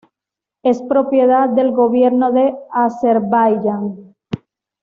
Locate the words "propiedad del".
0.81-1.73